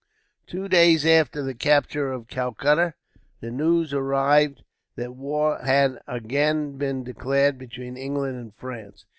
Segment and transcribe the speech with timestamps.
[0.47, 2.95] Two days after the capture of Calcutta,
[3.39, 4.63] the news arrived
[4.95, 9.05] that war had again been declared between England and France.